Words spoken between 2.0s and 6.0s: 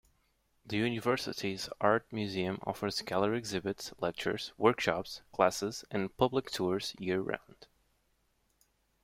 museum offers gallery exhibits, lectures, workshops, classes,